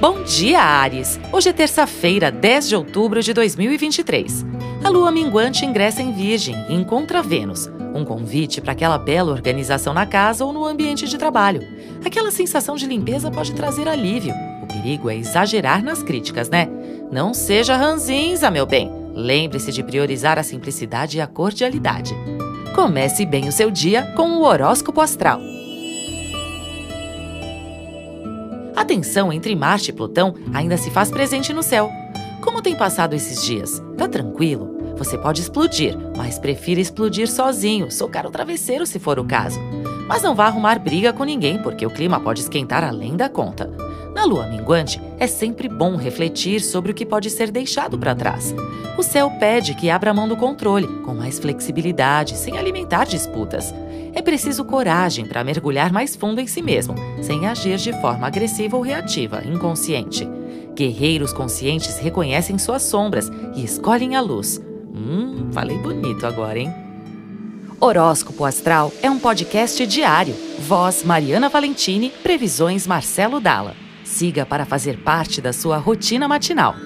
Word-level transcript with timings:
Bom 0.00 0.24
dia, 0.24 0.60
Ares! 0.60 1.20
Hoje 1.32 1.48
é 1.48 1.52
terça-feira, 1.52 2.30
10 2.30 2.68
de 2.68 2.76
outubro 2.76 3.22
de 3.22 3.32
2023. 3.32 4.44
A 4.82 4.88
lua 4.88 5.10
minguante 5.10 5.64
ingressa 5.64 6.02
em 6.02 6.12
Virgem 6.12 6.56
e 6.68 6.74
encontra 6.74 7.22
Vênus. 7.22 7.70
Um 7.94 8.04
convite 8.04 8.60
para 8.60 8.72
aquela 8.72 8.98
bela 8.98 9.30
organização 9.30 9.94
na 9.94 10.04
casa 10.04 10.44
ou 10.44 10.52
no 10.52 10.64
ambiente 10.64 11.08
de 11.08 11.16
trabalho. 11.16 11.62
Aquela 12.04 12.32
sensação 12.32 12.74
de 12.74 12.86
limpeza 12.86 13.30
pode 13.30 13.54
trazer 13.54 13.88
alívio. 13.88 14.34
O 14.62 14.66
perigo 14.66 15.08
é 15.08 15.16
exagerar 15.16 15.82
nas 15.82 16.02
críticas, 16.02 16.50
né? 16.50 16.68
Não 17.10 17.32
seja 17.32 17.76
ranzinza, 17.76 18.50
meu 18.50 18.66
bem. 18.66 18.90
Lembre-se 19.14 19.70
de 19.70 19.84
priorizar 19.84 20.38
a 20.40 20.42
simplicidade 20.42 21.18
e 21.18 21.20
a 21.20 21.26
cordialidade. 21.26 22.14
Comece 22.74 23.24
bem 23.24 23.48
o 23.48 23.52
seu 23.52 23.70
dia 23.70 24.12
com 24.16 24.32
o 24.32 24.42
horóscopo 24.42 25.00
astral. 25.00 25.40
A 28.76 28.84
tensão 28.84 29.32
entre 29.32 29.54
Marte 29.54 29.90
e 29.90 29.92
Plutão 29.92 30.34
ainda 30.52 30.76
se 30.76 30.90
faz 30.90 31.10
presente 31.10 31.52
no 31.52 31.62
céu. 31.62 31.90
Como 32.40 32.60
tem 32.60 32.74
passado 32.74 33.14
esses 33.14 33.44
dias? 33.44 33.80
Tá 33.96 34.08
tranquilo? 34.08 34.74
Você 34.98 35.16
pode 35.16 35.40
explodir, 35.40 35.96
mas 36.16 36.38
prefira 36.38 36.80
explodir 36.80 37.30
sozinho, 37.30 37.90
socar 37.90 38.26
o 38.26 38.30
travesseiro 38.30 38.84
se 38.84 38.98
for 38.98 39.18
o 39.18 39.24
caso. 39.24 39.60
Mas 40.08 40.22
não 40.22 40.34
vá 40.34 40.46
arrumar 40.46 40.78
briga 40.78 41.12
com 41.12 41.24
ninguém, 41.24 41.62
porque 41.62 41.86
o 41.86 41.90
clima 41.90 42.20
pode 42.20 42.40
esquentar 42.40 42.84
além 42.84 43.16
da 43.16 43.28
conta. 43.28 43.70
Na 44.14 44.24
lua 44.24 44.46
minguante, 44.46 45.00
é 45.18 45.26
sempre 45.26 45.68
bom 45.68 45.96
refletir 45.96 46.60
sobre 46.60 46.92
o 46.92 46.94
que 46.94 47.04
pode 47.04 47.28
ser 47.30 47.50
deixado 47.50 47.98
para 47.98 48.14
trás. 48.14 48.54
O 48.96 49.02
céu 49.02 49.28
pede 49.40 49.74
que 49.74 49.90
abra 49.90 50.14
mão 50.14 50.28
do 50.28 50.36
controle, 50.36 50.86
com 51.02 51.12
mais 51.12 51.40
flexibilidade, 51.40 52.36
sem 52.36 52.56
alimentar 52.56 53.06
disputas. 53.06 53.74
É 54.14 54.22
preciso 54.22 54.64
coragem 54.64 55.26
para 55.26 55.42
mergulhar 55.42 55.92
mais 55.92 56.14
fundo 56.14 56.40
em 56.40 56.46
si 56.46 56.62
mesmo, 56.62 56.94
sem 57.20 57.48
agir 57.48 57.76
de 57.76 57.92
forma 58.00 58.28
agressiva 58.28 58.76
ou 58.76 58.82
reativa, 58.82 59.42
inconsciente. 59.44 60.28
Guerreiros 60.74 61.32
conscientes 61.32 61.98
reconhecem 61.98 62.56
suas 62.56 62.82
sombras 62.82 63.30
e 63.56 63.64
escolhem 63.64 64.14
a 64.14 64.20
luz. 64.20 64.60
Hum, 64.94 65.50
falei 65.52 65.76
bonito 65.78 66.24
agora, 66.24 66.58
hein? 66.58 66.72
Horóscopo 67.80 68.44
Astral 68.44 68.92
é 69.02 69.10
um 69.10 69.18
podcast 69.18 69.84
diário. 69.86 70.34
Voz 70.60 71.02
Mariana 71.02 71.48
Valentini, 71.48 72.10
previsões 72.22 72.86
Marcelo 72.86 73.40
Dalla. 73.40 73.83
Siga 74.04 74.44
para 74.44 74.64
fazer 74.64 74.98
parte 74.98 75.40
da 75.40 75.52
sua 75.52 75.78
rotina 75.78 76.28
matinal. 76.28 76.76